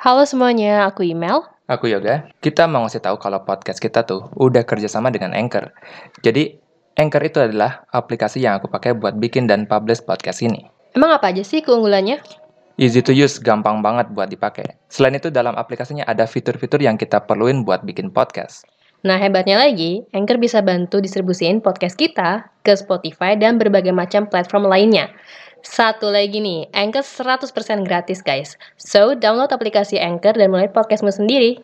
[0.00, 1.44] Halo semuanya, aku Email.
[1.68, 2.24] Aku Yoga.
[2.40, 5.76] Kita mau ngasih tahu kalau podcast kita tuh udah kerjasama dengan Anchor.
[6.24, 6.56] Jadi,
[6.96, 10.64] Anchor itu adalah aplikasi yang aku pakai buat bikin dan publish podcast ini.
[10.96, 12.16] Emang apa aja sih keunggulannya?
[12.80, 14.72] Easy to use, gampang banget buat dipakai.
[14.88, 18.64] Selain itu, dalam aplikasinya ada fitur-fitur yang kita perluin buat bikin podcast.
[19.04, 24.64] Nah, hebatnya lagi, Anchor bisa bantu distribusiin podcast kita ke Spotify dan berbagai macam platform
[24.64, 25.12] lainnya.
[25.60, 27.52] Satu lagi nih, Anchor 100%
[27.84, 28.56] gratis guys.
[28.80, 31.60] So, download aplikasi Anchor dan mulai podcastmu sendiri.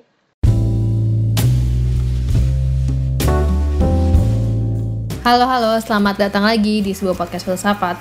[5.24, 7.96] Halo halo, selamat datang lagi di sebuah podcast filsafat.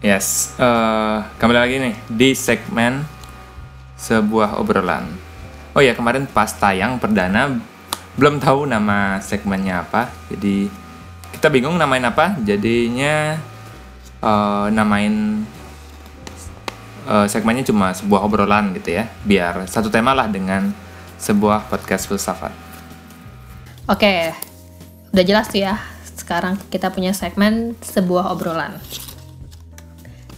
[0.00, 3.04] Yes, uh, kembali lagi nih di segmen
[4.00, 5.04] sebuah obrolan.
[5.76, 7.52] Oh ya, kemarin pas tayang perdana
[8.16, 10.66] belum tahu nama segmennya apa jadi
[11.30, 13.38] kita bingung namain apa jadinya
[14.20, 15.44] uh, namain
[17.08, 19.10] uh, segmennya cuma sebuah obrolan gitu ya.
[19.24, 20.72] Biar satu tema lah dengan
[21.20, 22.52] sebuah podcast filsafat.
[23.90, 24.32] Oke
[25.10, 25.74] udah jelas tuh ya
[26.14, 28.78] sekarang kita punya segmen sebuah obrolan.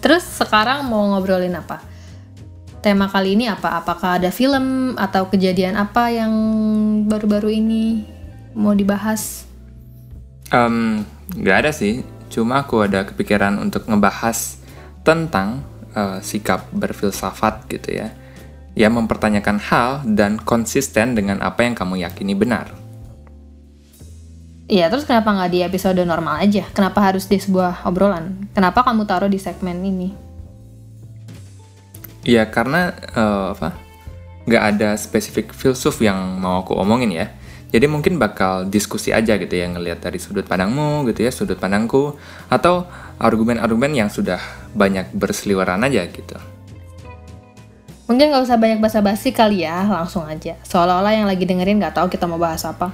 [0.03, 1.79] Terus sekarang mau ngobrolin apa?
[2.83, 3.79] Tema kali ini apa?
[3.79, 6.33] Apakah ada film atau kejadian apa yang
[7.07, 8.03] baru-baru ini
[8.57, 9.47] mau dibahas?
[10.51, 11.07] Um,
[11.39, 12.03] gak ada sih,
[12.33, 14.57] cuma aku ada kepikiran untuk ngebahas
[15.05, 15.61] tentang
[15.93, 18.09] uh, sikap berfilsafat gitu ya.
[18.73, 22.73] Yang mempertanyakan hal dan konsisten dengan apa yang kamu yakini benar.
[24.73, 26.65] Iya, terus kenapa nggak di episode normal aja?
[26.73, 28.49] Kenapa harus di sebuah obrolan?
[28.57, 30.33] Kenapa kamu taruh di segmen ini?
[32.25, 33.77] Iya karena uh, apa?
[34.49, 37.29] Nggak ada spesifik filsuf yang mau aku omongin ya.
[37.73, 42.21] Jadi mungkin bakal diskusi aja gitu ya ngelihat dari sudut pandangmu gitu ya, sudut pandangku
[42.53, 42.85] atau
[43.17, 44.37] argumen-argumen yang sudah
[44.77, 46.37] banyak berseliweran aja gitu.
[48.13, 50.61] Mungkin nggak usah banyak basa-basi kali ya, langsung aja.
[50.69, 52.93] Seolah-olah yang lagi dengerin nggak tahu kita mau bahas apa.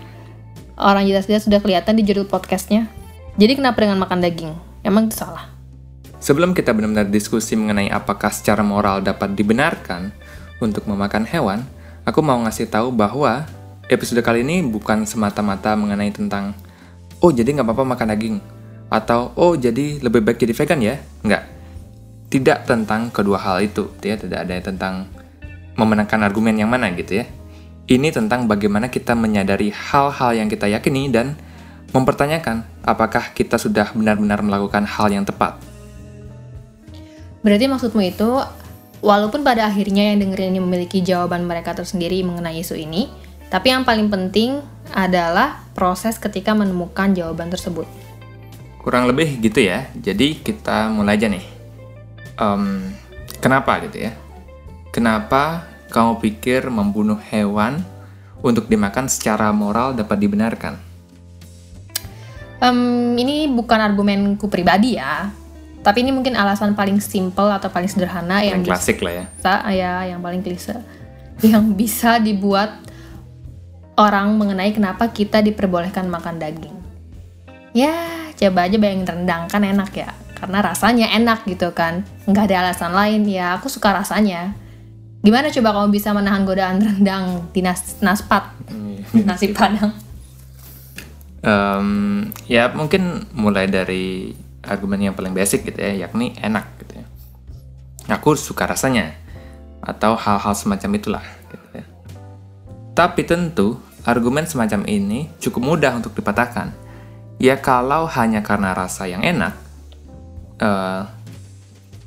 [0.78, 2.86] Orang jelas-jelas sudah kelihatan di judul podcastnya.
[3.34, 4.54] Jadi kenapa dengan makan daging?
[4.86, 5.50] Emang itu salah?
[6.22, 10.14] Sebelum kita benar-benar diskusi mengenai apakah secara moral dapat dibenarkan
[10.62, 11.66] untuk memakan hewan,
[12.06, 13.42] aku mau ngasih tahu bahwa
[13.88, 16.52] episode kali ini bukan semata-mata mengenai tentang
[17.24, 18.36] oh jadi nggak apa-apa makan daging
[18.88, 20.96] atau oh jadi lebih baik jadi vegan ya?
[21.24, 21.42] Nggak.
[22.28, 24.16] Tidak tentang kedua hal itu ya.
[24.16, 25.08] Tidak ada tentang
[25.76, 27.26] memenangkan argumen yang mana gitu ya.
[27.88, 31.40] Ini tentang bagaimana kita menyadari hal-hal yang kita yakini dan
[31.96, 35.56] mempertanyakan apakah kita sudah benar-benar melakukan hal yang tepat.
[37.40, 38.44] Berarti maksudmu itu,
[39.00, 43.08] walaupun pada akhirnya yang dengerin ini memiliki jawaban mereka tersendiri mengenai isu ini,
[43.48, 44.60] tapi yang paling penting
[44.92, 47.88] adalah proses ketika menemukan jawaban tersebut.
[48.80, 49.88] Kurang lebih gitu ya.
[49.96, 51.44] Jadi kita mulai aja nih.
[52.40, 52.92] Um,
[53.40, 54.12] kenapa gitu ya?
[54.92, 57.84] Kenapa kamu pikir membunuh hewan
[58.44, 60.74] untuk dimakan secara moral dapat dibenarkan?
[62.58, 65.30] Um, ini bukan argumenku pribadi ya,
[65.86, 69.24] tapi ini mungkin alasan paling simple atau paling sederhana yang, yang klasik lah ya.
[69.30, 70.74] Bisa, ya, yang paling klise.
[71.38, 72.87] Yang bisa dibuat
[73.98, 76.78] orang mengenai kenapa kita diperbolehkan makan daging.
[77.74, 80.14] Ya, coba aja bayangin rendang kan enak ya.
[80.38, 82.06] Karena rasanya enak gitu kan.
[82.30, 84.54] Nggak ada alasan lain, ya aku suka rasanya.
[85.26, 88.54] Gimana coba kamu bisa menahan godaan rendang di nas naspat?
[88.70, 89.02] Hmm.
[89.26, 89.90] Nasi padang.
[91.38, 97.06] Um, ya mungkin mulai dari argumen yang paling basic gitu ya, yakni enak gitu ya.
[98.14, 99.18] Aku suka rasanya
[99.82, 101.84] atau hal-hal semacam itulah gitu ya.
[102.94, 106.72] Tapi tentu argumen semacam ini cukup mudah untuk dipatahkan.
[107.36, 109.52] Ya kalau hanya karena rasa yang enak,
[110.64, 111.04] uh,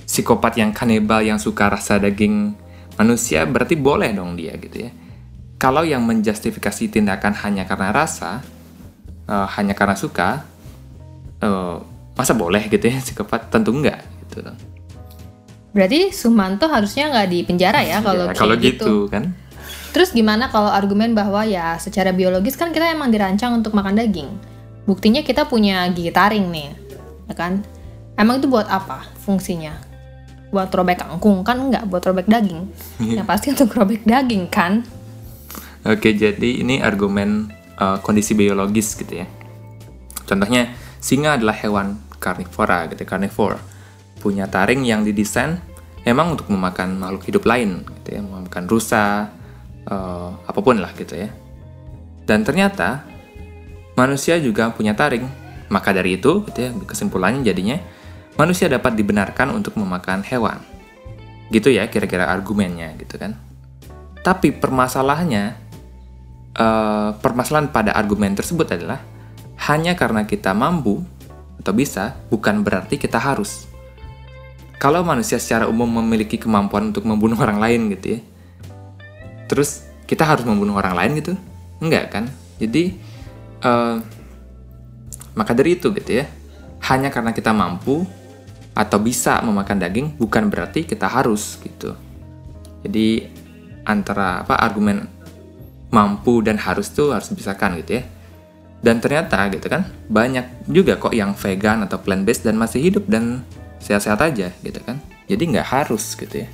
[0.09, 2.57] psikopat yang kanibal yang suka rasa daging
[2.97, 4.91] manusia berarti boleh dong dia gitu ya.
[5.61, 8.41] Kalau yang menjustifikasi tindakan hanya karena rasa,
[9.29, 10.41] uh, hanya karena suka,
[11.45, 11.77] uh,
[12.15, 14.45] masa boleh gitu ya psikopat tentu enggak gitu
[15.71, 18.75] berarti Sumanto harusnya nggak di penjara ya kalau ya, kalau gitu.
[18.75, 19.31] gitu kan
[19.91, 24.31] terus gimana kalau argumen bahwa ya secara biologis kan kita emang dirancang untuk makan daging.
[24.87, 26.69] Buktinya kita punya gigi taring nih
[27.29, 27.61] ya kan?
[28.17, 29.77] Emang itu buat apa fungsinya?
[30.51, 32.67] Buat robek kangkung kan enggak buat robek daging.
[33.03, 34.83] Ya pasti untuk robek daging kan?
[35.85, 37.51] Oke jadi ini argumen
[37.81, 39.27] uh, kondisi biologis gitu ya.
[40.25, 40.71] Contohnya
[41.01, 43.57] Singa adalah hewan karnivora gitu, karnivore.
[44.21, 45.57] Punya taring yang didesain
[46.05, 49.33] memang untuk memakan makhluk hidup lain gitu ya, memakan rusa,
[49.87, 51.29] uh, apa pun lah gitu ya.
[52.27, 53.05] Dan ternyata
[53.97, 55.25] manusia juga punya taring.
[55.71, 57.79] Maka dari itu, gitu ya, kesimpulannya jadinya
[58.35, 60.59] manusia dapat dibenarkan untuk memakan hewan.
[61.47, 63.39] Gitu ya kira-kira argumennya gitu kan.
[64.19, 65.55] Tapi permasalahannya,
[66.59, 68.99] uh, permasalahan pada argumen tersebut adalah
[69.71, 71.01] hanya karena kita mampu
[71.61, 73.69] atau bisa, bukan berarti kita harus.
[74.81, 78.19] Kalau manusia secara umum memiliki kemampuan untuk membunuh orang lain gitu ya,
[79.51, 81.33] terus kita harus membunuh orang lain gitu?
[81.83, 82.31] Enggak kan?
[82.55, 82.95] Jadi,
[83.67, 83.99] uh,
[85.35, 86.25] maka dari itu gitu ya,
[86.87, 88.07] hanya karena kita mampu
[88.71, 91.91] atau bisa memakan daging bukan berarti kita harus gitu.
[92.87, 93.27] Jadi
[93.83, 95.03] antara apa argumen
[95.91, 98.03] mampu dan harus tuh harus dipisahkan gitu ya.
[98.81, 103.05] Dan ternyata gitu kan banyak juga kok yang vegan atau plant based dan masih hidup
[103.05, 103.45] dan
[103.83, 104.97] sehat-sehat aja gitu kan.
[105.27, 106.49] Jadi nggak harus gitu ya.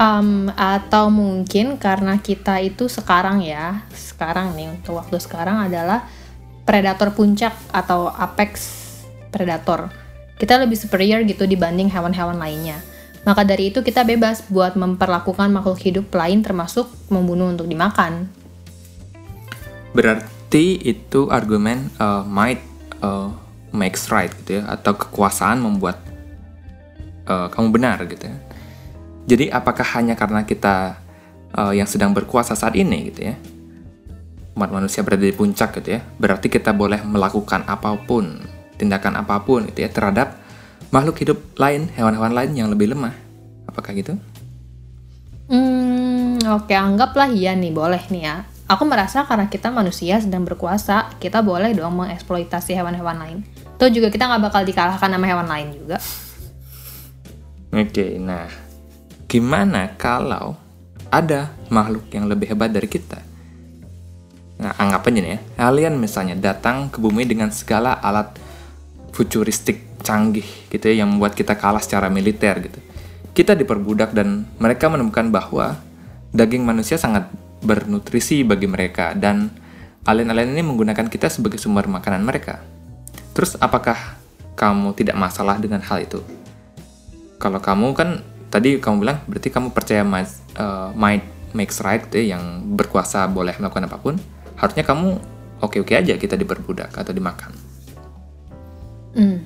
[0.00, 6.08] Um, atau mungkin karena kita itu sekarang ya, sekarang nih untuk waktu sekarang adalah
[6.64, 8.80] predator puncak atau apex
[9.28, 9.92] predator.
[10.40, 12.80] Kita lebih superior gitu dibanding hewan-hewan lainnya.
[13.28, 18.32] Maka dari itu kita bebas buat memperlakukan makhluk hidup lain termasuk membunuh untuk dimakan.
[19.92, 22.64] Berarti itu argumen uh, might
[23.04, 23.28] uh,
[23.76, 26.00] makes right gitu ya atau kekuasaan membuat
[27.28, 28.36] uh, kamu benar gitu ya.
[29.28, 31.00] Jadi apakah hanya karena kita
[31.54, 33.34] uh, yang sedang berkuasa saat ini gitu ya?
[34.56, 36.00] Umat manusia berada di puncak gitu ya.
[36.18, 38.40] Berarti kita boleh melakukan apa pun,
[38.80, 40.36] tindakan apa pun gitu ya terhadap
[40.90, 43.14] makhluk hidup lain, hewan-hewan lain yang lebih lemah.
[43.70, 44.18] Apakah gitu?
[45.50, 48.36] Hmm, oke, anggaplah iya nih, boleh nih ya.
[48.70, 53.38] Aku merasa karena kita manusia sedang berkuasa, kita boleh dong mengeksploitasi hewan-hewan lain.
[53.78, 55.98] Tuh juga kita nggak bakal dikalahkan sama hewan lain juga.
[57.70, 58.46] Oke, nah
[59.30, 60.58] gimana kalau
[61.06, 63.22] ada makhluk yang lebih hebat dari kita?
[64.58, 68.34] Nah, anggap aja nih ya, kalian misalnya datang ke bumi dengan segala alat
[69.14, 72.82] futuristik canggih gitu ya yang membuat kita kalah secara militer gitu.
[73.30, 75.78] Kita diperbudak dan mereka menemukan bahwa
[76.34, 77.30] daging manusia sangat
[77.62, 79.54] bernutrisi bagi mereka dan
[80.10, 82.58] alien-alien ini menggunakan kita sebagai sumber makanan mereka.
[83.30, 84.18] Terus apakah
[84.58, 86.18] kamu tidak masalah dengan hal itu?
[87.38, 91.24] Kalau kamu kan tadi kamu bilang berarti kamu percaya might, uh, might
[91.54, 94.14] makes right gitu ya, yang berkuasa boleh melakukan apa pun.
[94.58, 95.16] Harusnya kamu
[95.62, 97.54] oke-oke aja kita diperbudak atau dimakan.
[99.14, 99.42] Hmm.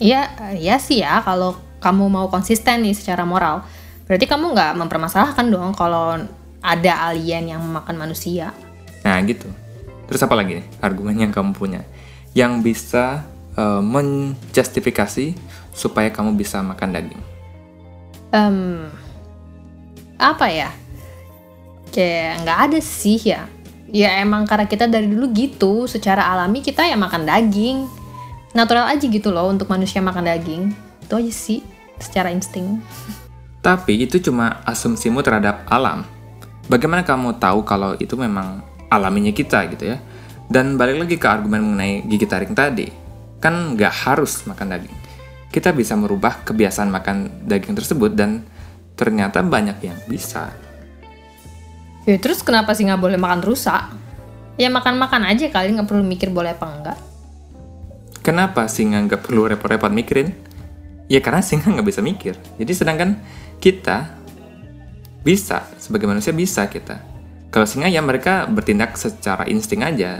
[0.00, 3.64] Iya, iya sih ya kalau kamu mau konsisten nih secara moral.
[4.04, 6.20] Berarti kamu nggak mempermasalahkan dong kalau
[6.64, 8.52] ada alien yang memakan manusia.
[9.04, 9.48] Nah gitu.
[10.08, 11.84] Terus apa lagi nih argumen yang kamu punya?
[12.36, 13.24] Yang bisa
[13.56, 15.36] uh, menjustifikasi
[15.72, 17.33] supaya kamu bisa makan daging?
[18.34, 18.90] Um,
[20.18, 20.74] apa ya?
[21.94, 23.46] Kayak nggak ada sih ya.
[23.94, 27.86] Ya emang karena kita dari dulu gitu, secara alami kita ya makan daging
[28.54, 30.74] natural aja gitu loh untuk manusia makan daging.
[31.06, 31.62] Itu aja sih
[32.02, 32.82] secara insting.
[33.62, 36.02] Tapi itu cuma asumsimu terhadap alam.
[36.66, 40.02] Bagaimana kamu tahu kalau itu memang alaminya kita gitu ya?
[40.50, 42.88] Dan balik lagi ke argumen mengenai gigi taring tadi.
[43.38, 44.96] Kan nggak harus makan daging.
[45.54, 48.42] Kita bisa merubah kebiasaan makan daging tersebut dan
[48.98, 50.50] ternyata banyak yang bisa.
[52.10, 53.94] Ya terus kenapa sih nggak boleh makan rusak?
[54.58, 56.98] Ya makan-makan aja kali nggak perlu mikir boleh apa enggak.
[58.26, 60.34] Kenapa singa nggak perlu repot-repot mikirin?
[61.06, 62.34] Ya karena singa nggak bisa mikir.
[62.58, 63.14] Jadi sedangkan
[63.62, 64.10] kita
[65.22, 66.98] bisa, sebagai manusia bisa kita.
[67.54, 70.18] Kalau singa ya mereka bertindak secara insting aja.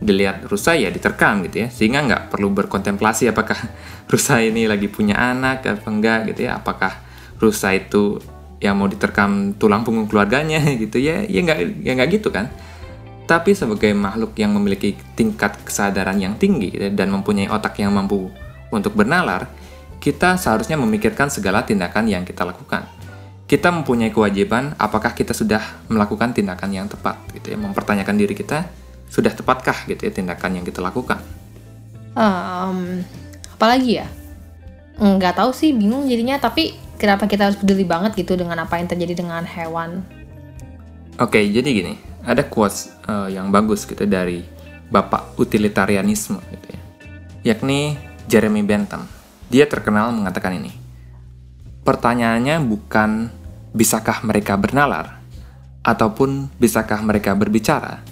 [0.00, 1.68] Dilihat rusa ya diterkam gitu ya.
[1.68, 3.56] Sehingga nggak perlu berkontemplasi apakah
[4.12, 6.58] rusa ini lagi punya anak apa enggak gitu ya.
[6.58, 6.96] Apakah
[7.38, 8.20] rusa itu
[8.60, 11.22] yang mau diterkam tulang punggung keluarganya gitu ya.
[11.24, 12.48] Ya nggak ya nggak gitu kan
[13.30, 18.26] tapi sebagai makhluk yang memiliki tingkat kesadaran yang tinggi dan mempunyai otak yang mampu
[18.74, 19.46] untuk bernalar,
[20.02, 22.90] kita seharusnya memikirkan segala tindakan yang kita lakukan.
[23.46, 28.66] Kita mempunyai kewajiban apakah kita sudah melakukan tindakan yang tepat, gitu ya, mempertanyakan diri kita
[29.10, 31.18] sudah tepatkah gitu ya tindakan yang kita lakukan.
[32.14, 33.02] Um,
[33.58, 34.08] apalagi ya?
[34.96, 36.38] Nggak tahu sih, bingung jadinya.
[36.38, 40.06] Tapi kenapa kita harus peduli banget gitu dengan apa yang terjadi dengan hewan?
[41.20, 44.44] Oke, jadi gini ada quotes uh, yang bagus gitu dari
[44.92, 46.80] bapak utilitarianisme gitu ya.
[47.52, 47.96] Yakni
[48.28, 49.08] Jeremy Bentham.
[49.50, 50.70] Dia terkenal mengatakan ini.
[51.80, 53.32] Pertanyaannya bukan
[53.72, 55.18] bisakah mereka bernalar
[55.80, 58.04] ataupun bisakah mereka berbicara,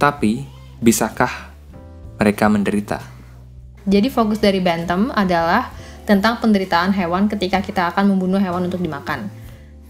[0.00, 0.48] tapi
[0.80, 1.52] bisakah
[2.16, 3.04] mereka menderita.
[3.84, 5.68] Jadi fokus dari Bentham adalah
[6.08, 9.28] tentang penderitaan hewan ketika kita akan membunuh hewan untuk dimakan.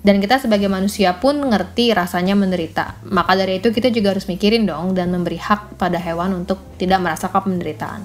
[0.02, 2.98] Dan kita sebagai manusia pun ngerti rasanya menderita.
[3.06, 6.98] Maka dari itu kita juga harus mikirin dong dan memberi hak pada hewan untuk tidak
[7.04, 8.02] merasakan penderitaan.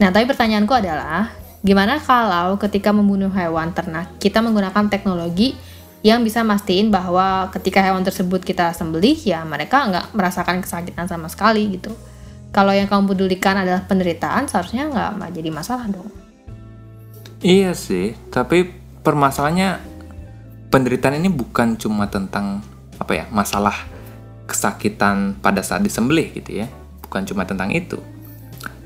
[0.00, 5.54] Nah, tapi pertanyaanku adalah, gimana kalau ketika membunuh hewan ternak, kita menggunakan teknologi
[6.02, 11.30] yang bisa mastiin bahwa ketika hewan tersebut kita sembelih ya mereka nggak merasakan kesakitan sama
[11.30, 11.94] sekali gitu.
[12.52, 16.10] Kalau yang kamu pedulikan adalah penderitaan seharusnya nggak jadi masalah dong.
[17.40, 18.68] Iya sih, tapi
[19.02, 19.80] permasalahannya
[20.68, 22.60] penderitaan ini bukan cuma tentang
[23.00, 23.74] apa ya masalah
[24.46, 26.66] kesakitan pada saat disembelih gitu ya,
[27.02, 27.98] bukan cuma tentang itu.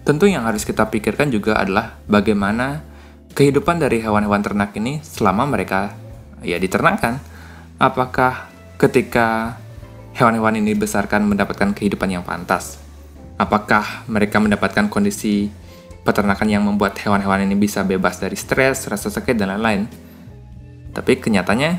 [0.06, 2.86] Tentu yang harus kita pikirkan juga adalah bagaimana
[3.34, 6.05] kehidupan dari hewan-hewan ternak ini selama mereka
[6.44, 7.20] ya diternakan.
[7.76, 8.48] Apakah
[8.80, 9.60] ketika
[10.16, 12.80] hewan-hewan ini dibesarkan mendapatkan kehidupan yang pantas?
[13.36, 15.52] Apakah mereka mendapatkan kondisi
[16.00, 19.84] peternakan yang membuat hewan-hewan ini bisa bebas dari stres, rasa sakit, dan lain-lain?
[20.96, 21.72] Tapi kenyataannya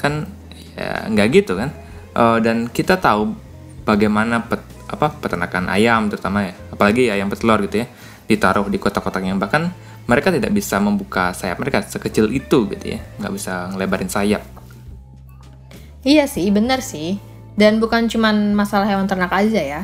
[0.00, 0.24] kan
[0.72, 1.68] ya nggak gitu kan?
[2.16, 3.36] Uh, dan kita tahu
[3.84, 7.86] bagaimana pet, apa peternakan ayam terutama ya, apalagi ayam petelur gitu ya,
[8.28, 9.72] ditaruh di kotak-kotak yang bahkan
[10.06, 13.00] mereka tidak bisa membuka sayap mereka sekecil itu gitu ya.
[13.22, 14.42] Nggak bisa ngelebarin sayap.
[16.02, 17.22] Iya sih benar sih.
[17.54, 19.82] Dan bukan cuma masalah hewan ternak aja ya.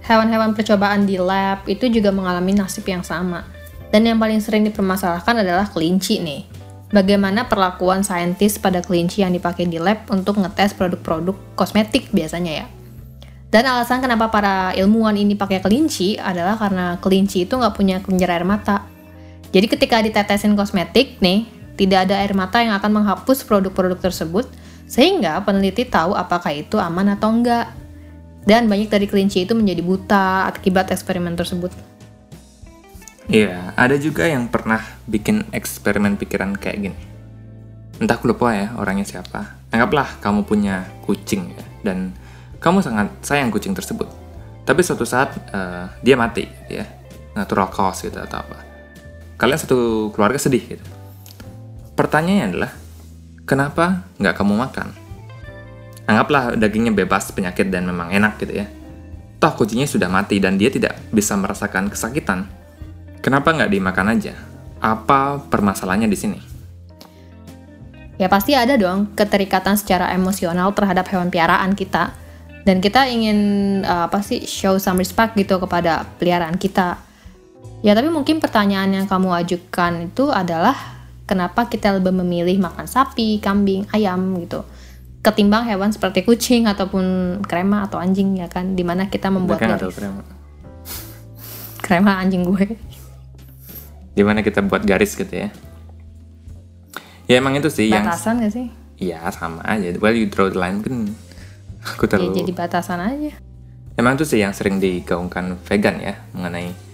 [0.00, 3.46] Hewan-hewan percobaan di lab itu juga mengalami nasib yang sama.
[3.92, 6.42] Dan yang paling sering dipermasalahkan adalah kelinci nih.
[6.90, 12.66] Bagaimana perlakuan saintis pada kelinci yang dipakai di lab untuk ngetes produk-produk kosmetik biasanya ya?
[13.50, 18.30] Dan alasan kenapa para ilmuwan ini pakai kelinci adalah karena kelinci itu nggak punya kelenjar
[18.34, 18.89] air mata
[19.50, 24.46] jadi ketika ditetesin kosmetik nih, tidak ada air mata yang akan menghapus produk-produk tersebut,
[24.86, 27.66] sehingga peneliti tahu apakah itu aman atau enggak.
[28.46, 31.74] Dan banyak dari kelinci itu menjadi buta akibat eksperimen tersebut.
[33.30, 36.98] Iya, ada juga yang pernah bikin eksperimen pikiran kayak gini.
[38.00, 39.60] Entah aku lupa ya orangnya siapa.
[39.70, 42.14] Anggaplah kamu punya kucing ya, dan
[42.62, 44.08] kamu sangat sayang kucing tersebut.
[44.64, 46.86] Tapi suatu saat uh, dia mati ya,
[47.36, 48.69] natural cause gitu atau apa
[49.40, 50.84] kalian satu keluarga sedih gitu.
[51.96, 52.72] Pertanyaannya adalah,
[53.48, 54.88] kenapa nggak kamu makan?
[56.04, 58.68] Anggaplah dagingnya bebas penyakit dan memang enak gitu ya.
[59.40, 62.44] Toh kucingnya sudah mati dan dia tidak bisa merasakan kesakitan.
[63.24, 64.36] Kenapa nggak dimakan aja?
[64.80, 66.38] Apa permasalahannya di sini?
[68.20, 72.12] Ya pasti ada dong keterikatan secara emosional terhadap hewan piaraan kita.
[72.68, 73.38] Dan kita ingin
[73.80, 77.00] uh, apa sih show some respect gitu kepada peliharaan kita
[77.80, 80.76] Ya tapi mungkin pertanyaan yang kamu ajukan itu adalah
[81.24, 84.68] kenapa kita lebih memilih makan sapi, kambing, ayam gitu?
[85.24, 88.76] Ketimbang hewan seperti kucing ataupun krema atau anjing ya kan?
[88.76, 90.22] Di mana kita membuat garis krema.
[91.80, 92.76] krema anjing gue.
[94.12, 95.48] Di mana kita buat garis gitu ya?
[97.30, 98.44] Ya emang itu sih batasan yang...
[98.44, 98.66] gak sih?
[99.00, 99.88] Iya sama aja.
[99.96, 101.16] Well you draw the line kan
[101.80, 103.32] aku ya, terlalu ya, jadi batasan aja.
[103.96, 106.89] Emang itu sih yang sering digaungkan vegan ya mengenai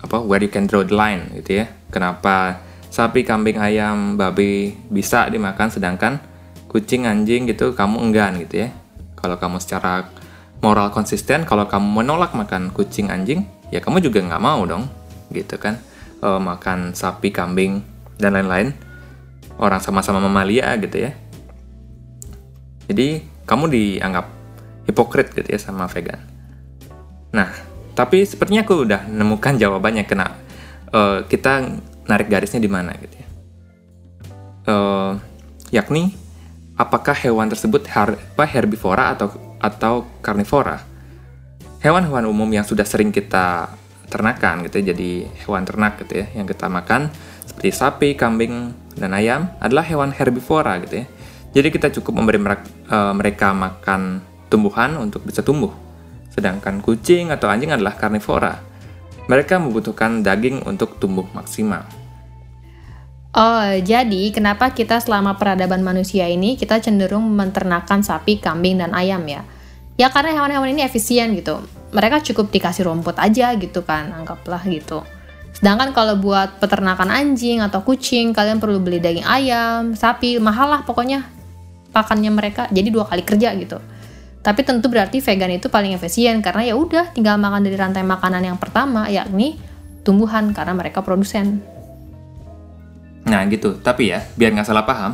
[0.00, 1.66] apa where you can draw the line gitu ya.
[1.92, 6.18] Kenapa sapi, kambing, ayam, babi bisa dimakan sedangkan
[6.66, 8.68] kucing, anjing gitu kamu enggan gitu ya.
[9.20, 10.08] Kalau kamu secara
[10.64, 14.88] moral konsisten, kalau kamu menolak makan kucing, anjing, ya kamu juga nggak mau dong
[15.32, 15.76] gitu kan.
[16.20, 17.84] E, makan sapi, kambing
[18.16, 18.72] dan lain-lain.
[19.60, 21.12] Orang sama-sama mamalia gitu ya.
[22.88, 24.26] Jadi kamu dianggap
[24.88, 26.18] hipokrit gitu ya sama vegan.
[27.30, 27.69] Nah,
[28.00, 30.32] tapi sepertinya aku udah nemukan jawabannya kena
[30.88, 31.68] uh, kita
[32.08, 33.28] narik garisnya di mana gitu ya.
[34.64, 35.12] Uh,
[35.68, 36.16] yakni
[36.80, 40.80] apakah hewan tersebut her, apa, herbivora atau atau karnivora?
[41.84, 43.68] Hewan-hewan umum yang sudah sering kita
[44.08, 47.12] ternakan gitu ya, jadi hewan ternak gitu ya yang kita makan
[47.44, 51.06] seperti sapi, kambing, dan ayam adalah hewan herbivora gitu ya.
[51.52, 55.89] Jadi kita cukup memberi uh, mereka makan tumbuhan untuk bisa tumbuh
[56.40, 58.56] sedangkan kucing atau anjing adalah karnivora.
[59.28, 61.84] Mereka membutuhkan daging untuk tumbuh maksimal.
[63.30, 69.22] Oh, jadi kenapa kita selama peradaban manusia ini kita cenderung menternakan sapi, kambing, dan ayam
[69.28, 69.46] ya?
[69.94, 71.62] Ya karena hewan-hewan ini efisien gitu.
[71.94, 75.06] Mereka cukup dikasih rumput aja gitu kan, anggaplah gitu.
[75.54, 80.82] Sedangkan kalau buat peternakan anjing atau kucing, kalian perlu beli daging ayam, sapi, mahal lah
[80.82, 81.22] pokoknya
[81.94, 82.66] pakannya mereka.
[82.74, 83.78] Jadi dua kali kerja gitu.
[84.40, 88.40] Tapi tentu berarti vegan itu paling efisien karena ya udah tinggal makan dari rantai makanan
[88.40, 89.60] yang pertama yakni
[90.00, 91.60] tumbuhan karena mereka produsen.
[93.28, 95.12] Nah gitu, tapi ya biar nggak salah paham,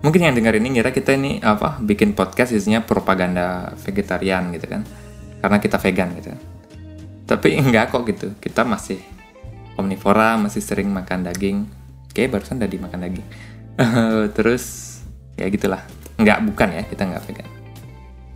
[0.00, 4.88] mungkin yang dengar ini ngira kita ini apa bikin podcast isinya propaganda vegetarian gitu kan,
[5.44, 6.32] karena kita vegan gitu.
[7.28, 9.04] Tapi enggak kok gitu, kita masih
[9.76, 11.68] omnivora, masih sering makan daging.
[12.16, 13.26] Kayak barusan tadi makan daging.
[14.36, 14.96] Terus
[15.36, 15.84] ya gitulah,
[16.16, 17.55] nggak bukan ya kita nggak vegan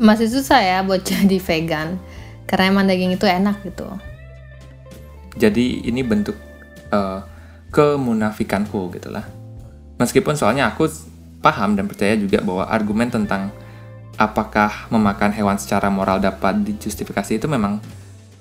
[0.00, 2.00] masih susah ya buat jadi vegan
[2.48, 3.86] karena emang daging itu enak gitu.
[5.38, 6.34] Jadi ini bentuk
[6.90, 7.22] uh,
[7.70, 9.22] kemunafikanku gitu lah.
[10.00, 10.90] Meskipun soalnya aku
[11.38, 13.54] paham dan percaya juga bahwa argumen tentang
[14.18, 17.78] apakah memakan hewan secara moral dapat dijustifikasi itu memang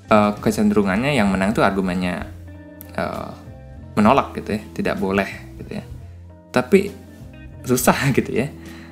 [0.10, 2.26] uh, kecenderungannya yang menang itu argumennya
[2.98, 3.32] uh,
[3.94, 5.30] menolak gitu ya, tidak boleh
[5.62, 5.86] gitu ya.
[6.50, 6.90] Tapi
[7.64, 8.50] susah gitu ya.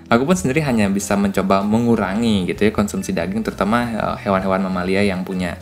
[0.08, 5.04] Aku pun sendiri hanya bisa mencoba mengurangi gitu ya konsumsi daging terutama uh, hewan-hewan mamalia
[5.04, 5.60] yang punya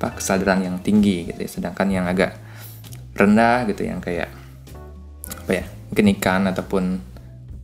[0.00, 1.50] apa kesadaran yang tinggi gitu ya.
[1.50, 2.40] Sedangkan yang agak
[3.12, 4.32] rendah gitu yang kayak
[5.44, 6.84] apa ya, mungkin ikan ataupun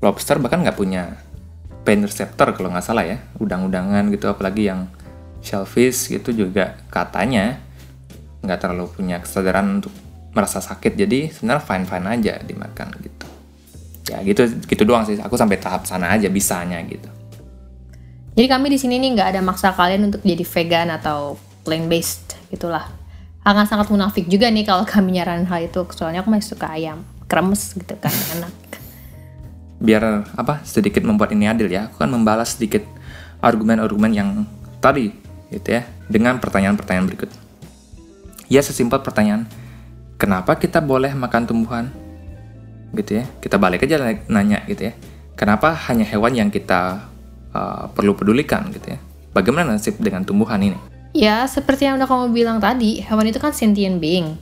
[0.05, 1.17] lobster bahkan nggak punya
[1.89, 4.93] pain receptor kalau nggak salah ya udang-udangan gitu apalagi yang
[5.41, 7.57] shellfish gitu juga katanya
[8.45, 9.95] nggak terlalu punya kesadaran untuk
[10.37, 13.38] merasa sakit jadi sebenarnya fine fine aja dimakan gitu
[14.09, 15.21] ya gitu gitu doang sih.
[15.21, 17.09] Aku sampai tahap sana aja bisanya gitu.
[18.39, 21.37] Jadi kami di sini nih nggak ada maksa kalian untuk jadi vegan atau
[21.67, 22.87] plant based gitulah
[23.49, 25.81] akan sangat munafik juga nih kalau kami nyaranin hal itu.
[25.97, 27.01] Soalnya aku masih suka ayam.
[27.29, 28.53] Kremes gitu kan enak.
[29.81, 31.89] Biar apa sedikit membuat ini adil ya.
[31.89, 32.85] Aku kan membalas sedikit
[33.41, 34.45] argumen-argumen yang
[34.85, 35.15] tadi
[35.49, 37.31] gitu ya dengan pertanyaan-pertanyaan berikut.
[38.53, 39.49] Ya sesimpel pertanyaan
[40.21, 41.89] kenapa kita boleh makan tumbuhan
[42.95, 44.93] gitu ya kita balik aja nanya gitu ya
[45.37, 47.09] kenapa hanya hewan yang kita
[47.53, 48.99] uh, perlu pedulikan gitu ya
[49.33, 50.79] bagaimana nasib dengan tumbuhan ini
[51.13, 54.37] ya seperti yang udah kamu bilang tadi hewan itu kan sentient being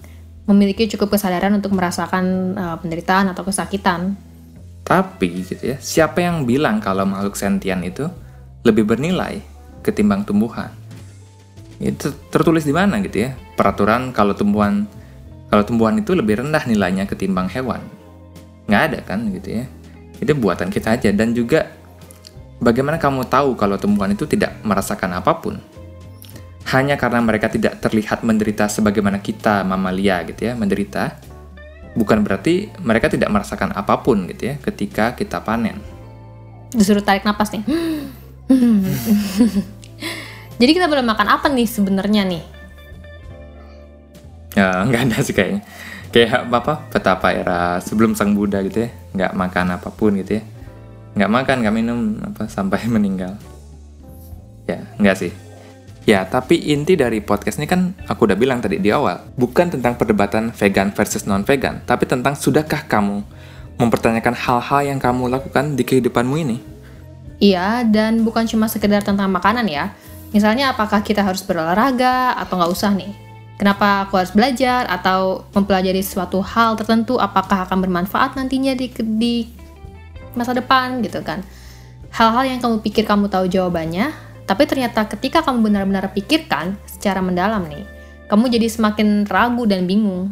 [0.47, 4.15] memiliki cukup kesadaran untuk merasakan uh, penderitaan atau kesakitan
[4.87, 8.07] tapi gitu ya, siapa yang bilang kalau makhluk sentian itu
[8.63, 9.43] lebih bernilai
[9.83, 10.71] ketimbang tumbuhan?
[11.83, 13.35] Itu tertulis di mana gitu ya?
[13.59, 14.87] Peraturan kalau tumbuhan
[15.51, 17.83] kalau tumbuhan itu lebih rendah nilainya ketimbang hewan.
[18.67, 19.65] Nggak ada kan gitu ya.
[20.19, 21.71] Itu buatan kita aja dan juga
[22.59, 25.59] bagaimana kamu tahu kalau tumbuhan itu tidak merasakan apa pun?
[26.67, 31.15] Hanya karena mereka tidak terlihat menderita sebagaimana kita mamalia gitu ya, menderita
[31.97, 35.81] bukan berarti mereka tidak merasakan apa pun gitu ya ketika kita panen.
[36.75, 37.65] Disuruh tarik napas nih.
[40.61, 42.43] Jadi kita boleh makan apa nih sebenarnya nih?
[44.57, 45.61] Ya nggak ada sih kayaknya.
[46.17, 50.43] Kayak apa petapa era sebelum sang Buddha gitu ya, nggak makan apa pun gitu ya,
[51.13, 53.37] nggak makan nggak minum apa sampai meninggal.
[54.65, 55.33] Ya nggak sih.
[56.09, 60.01] Ya, tapi inti dari podcast ini kan aku udah bilang tadi di awal, bukan tentang
[60.01, 63.21] perdebatan vegan versus non-vegan, tapi tentang sudahkah kamu
[63.77, 66.57] mempertanyakan hal-hal yang kamu lakukan di kehidupanmu ini.
[67.45, 69.93] Iya, dan bukan cuma sekedar tentang makanan ya.
[70.33, 73.26] Misalnya apakah kita harus berolahraga atau nggak usah nih?
[73.57, 79.49] Kenapa aku harus belajar atau mempelajari suatu hal tertentu apakah akan bermanfaat nantinya di, di
[80.37, 81.41] masa depan gitu kan.
[82.13, 84.13] Hal-hal yang kamu pikir kamu tahu jawabannya,
[84.45, 87.85] tapi ternyata ketika kamu benar-benar pikirkan secara mendalam nih,
[88.29, 90.29] kamu jadi semakin ragu dan bingung.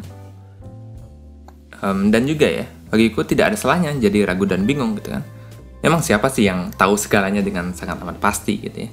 [1.81, 5.25] Um, dan juga ya, bagiku tidak ada salahnya jadi ragu dan bingung gitu kan.
[5.81, 8.89] Memang siapa sih yang tahu segalanya dengan sangat amat pasti gitu ya.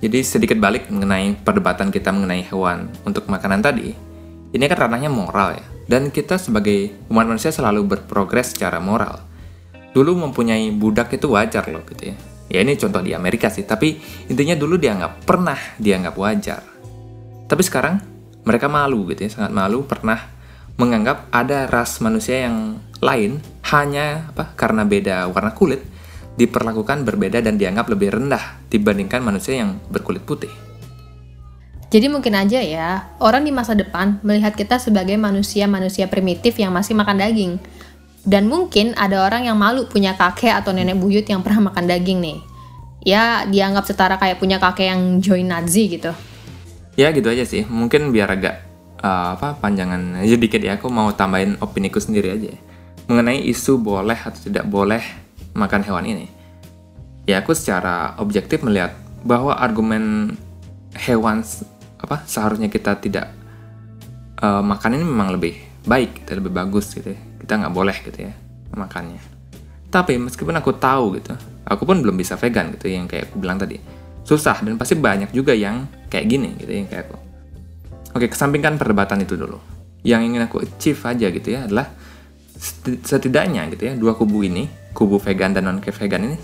[0.00, 3.96] Jadi sedikit balik mengenai perdebatan kita mengenai hewan untuk makanan tadi.
[4.52, 5.66] Ini kan ranahnya moral ya.
[5.86, 9.22] Dan kita sebagai umat manusia selalu berprogres secara moral.
[9.94, 13.98] Dulu mempunyai budak itu wajar loh gitu ya Ya ini contoh di Amerika sih, tapi
[14.30, 16.62] intinya dulu dianggap pernah dianggap wajar.
[17.50, 17.98] Tapi sekarang
[18.46, 20.30] mereka malu gitu ya, sangat malu pernah
[20.78, 25.82] menganggap ada ras manusia yang lain hanya apa karena beda warna kulit
[26.36, 30.52] diperlakukan berbeda dan dianggap lebih rendah dibandingkan manusia yang berkulit putih.
[31.86, 36.98] Jadi mungkin aja ya, orang di masa depan melihat kita sebagai manusia-manusia primitif yang masih
[36.98, 37.52] makan daging
[38.26, 42.18] dan mungkin ada orang yang malu punya kakek atau nenek buyut yang pernah makan daging
[42.18, 42.38] nih.
[43.06, 46.10] Ya, dianggap setara kayak punya kakek yang join Nazi gitu.
[46.98, 47.62] Ya, gitu aja sih.
[47.62, 48.66] Mungkin biar agak
[48.98, 50.74] uh, apa panjangan aja dikit ya.
[50.74, 52.50] Aku mau tambahin opini ku sendiri aja.
[53.06, 55.25] Mengenai isu boleh atau tidak boleh
[55.56, 56.26] makan hewan ini.
[57.24, 58.94] Ya, aku secara objektif melihat
[59.26, 60.36] bahwa argumen
[60.94, 61.42] hewan
[61.96, 63.32] apa seharusnya kita tidak
[64.38, 65.56] uh, makan ini memang lebih
[65.88, 67.20] baik, lebih bagus gitu ya.
[67.40, 68.32] Kita nggak boleh gitu ya
[68.76, 69.18] makannya.
[69.88, 71.32] Tapi meskipun aku tahu gitu
[71.66, 73.80] aku pun belum bisa vegan gitu yang kayak aku bilang tadi.
[74.26, 77.16] Susah dan pasti banyak juga yang kayak gini gitu yang kayak aku.
[78.14, 79.58] Oke kesampingkan perdebatan itu dulu.
[80.06, 81.90] Yang ingin aku achieve aja gitu ya adalah
[83.02, 84.64] setidaknya gitu ya dua kubu ini
[84.96, 86.40] kubu vegan dan non vegan ini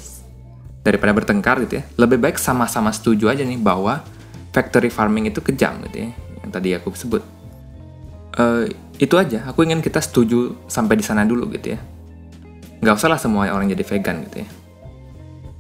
[0.85, 1.85] daripada bertengkar gitu ya.
[1.97, 4.05] Lebih baik sama-sama setuju aja nih bahwa
[4.53, 6.11] factory farming itu kejam gitu ya
[6.45, 7.25] yang tadi aku sebut.
[8.37, 8.69] Uh,
[9.01, 9.49] itu aja.
[9.49, 11.81] Aku ingin kita setuju sampai di sana dulu gitu ya.
[12.85, 14.49] Nggak usah lah semua orang jadi vegan gitu ya.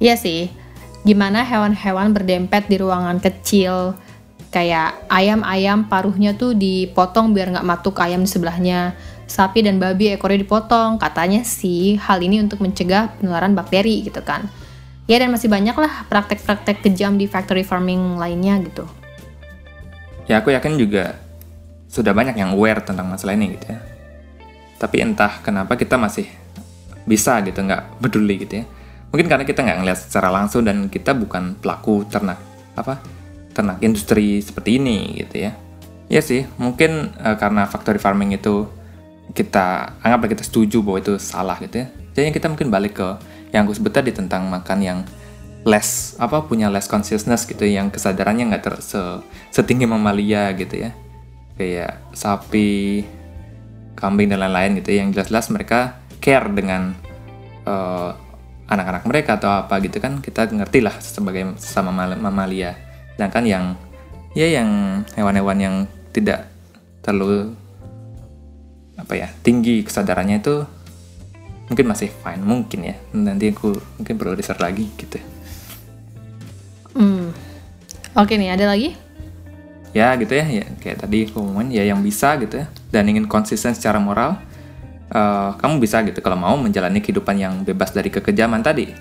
[0.02, 0.40] Iya sih.
[1.06, 3.94] Gimana hewan-hewan berdempet di ruangan kecil?
[4.52, 8.92] Kayak ayam-ayam paruhnya tuh dipotong biar nggak matuk ayam di sebelahnya
[9.32, 11.00] sapi dan babi ekornya dipotong.
[11.00, 14.52] Katanya sih hal ini untuk mencegah penularan bakteri gitu kan.
[15.08, 18.84] Ya dan masih banyak lah praktek-praktek kejam di factory farming lainnya gitu.
[20.28, 21.16] Ya aku yakin juga
[21.88, 23.80] sudah banyak yang aware tentang masalah ini gitu ya.
[24.76, 26.28] Tapi entah kenapa kita masih
[27.08, 28.64] bisa gitu nggak peduli gitu ya.
[29.10, 32.40] Mungkin karena kita nggak ngeliat secara langsung dan kita bukan pelaku ternak
[32.72, 33.02] apa
[33.52, 35.52] ternak industri seperti ini gitu ya.
[36.08, 38.68] Ya sih, mungkin uh, karena factory farming itu
[39.32, 41.86] kita anggaplah kita setuju bahwa itu salah gitu ya.
[42.12, 43.08] Jadi kita mungkin balik ke
[43.52, 44.98] yang aku sebut tadi tentang makan yang
[45.62, 49.00] less apa punya less consciousness gitu yang kesadarannya nggak ter se,
[49.54, 50.90] setinggi mamalia gitu ya
[51.54, 53.06] kayak sapi
[53.94, 55.06] kambing dan lain-lain gitu ya.
[55.06, 56.96] yang jelas-jelas mereka care dengan
[57.68, 58.10] uh,
[58.66, 62.74] anak-anak mereka atau apa gitu kan kita ngerti lah sebagai sama mamalia
[63.14, 63.64] sedangkan yang
[64.32, 65.74] ya yang hewan-hewan yang
[66.10, 66.48] tidak
[67.04, 67.54] terlalu
[69.02, 70.62] apa ya tinggi kesadarannya itu
[71.72, 72.94] mungkin masih fine mungkin ya.
[73.16, 75.18] Nanti aku mungkin perlu riset lagi gitu.
[76.92, 77.32] Hmm.
[78.12, 78.92] oke nih ada lagi?
[79.96, 82.66] Ya gitu ya, ya kayak tadi aku ngomongin ya yang bisa gitu ya.
[82.92, 84.36] Dan ingin konsisten secara moral
[85.12, 88.92] uh, kamu bisa gitu kalau mau menjalani kehidupan yang bebas dari kekejaman tadi.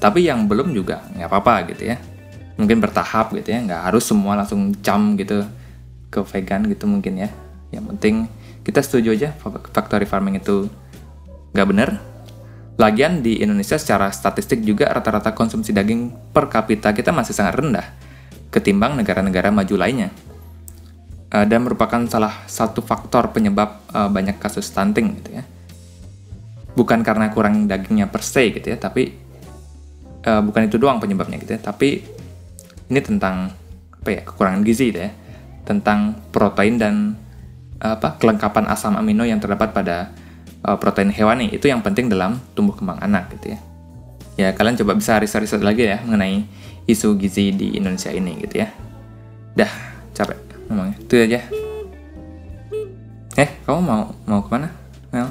[0.00, 1.96] Tapi yang belum juga nggak apa-apa gitu ya.
[2.56, 3.60] Mungkin bertahap gitu ya.
[3.60, 5.44] Nggak harus semua langsung jam gitu
[6.08, 7.28] ke vegan gitu mungkin ya.
[7.68, 8.16] Yang penting
[8.64, 9.28] kita setuju aja
[9.70, 10.66] factory farming itu
[11.52, 11.90] nggak bener
[12.74, 17.86] Lagian di Indonesia secara statistik juga rata-rata konsumsi daging per kapita kita masih sangat rendah
[18.50, 20.10] ketimbang negara-negara maju lainnya.
[21.30, 25.42] Uh, dan merupakan salah satu faktor penyebab uh, banyak kasus stunting gitu ya.
[26.74, 29.14] Bukan karena kurang dagingnya per se gitu ya, tapi
[30.26, 32.02] uh, bukan itu doang penyebabnya gitu ya, tapi
[32.90, 33.54] ini tentang
[33.94, 35.10] apa ya kekurangan gizi gitu ya
[35.64, 37.16] tentang protein dan
[37.84, 40.08] apa kelengkapan asam amino yang terdapat pada
[40.64, 41.52] uh, protein hewani.
[41.52, 43.58] Itu yang penting dalam tumbuh kembang anak gitu ya.
[44.34, 46.48] Ya kalian coba bisa riset-riset lagi ya mengenai
[46.88, 48.72] isu gizi di Indonesia ini gitu ya.
[49.52, 49.70] Dah
[50.16, 50.40] capek
[50.72, 50.96] ngomongnya.
[50.96, 51.40] Itu aja.
[53.36, 54.72] Eh kamu mau mau ke mana
[55.12, 55.28] Mel?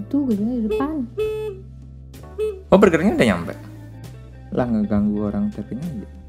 [0.00, 1.04] Itu gue di depan.
[2.72, 3.54] Oh burgernya udah nyampe?
[4.50, 6.23] Lah ngeganggu orang tapping aja